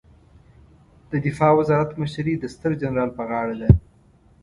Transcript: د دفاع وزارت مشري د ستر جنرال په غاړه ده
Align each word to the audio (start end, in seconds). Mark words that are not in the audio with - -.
د 1.11 1.13
دفاع 1.25 1.51
وزارت 1.59 1.91
مشري 2.01 2.33
د 2.37 2.43
ستر 2.53 2.71
جنرال 2.81 3.09
په 3.17 3.23
غاړه 3.29 3.55
ده 3.61 3.69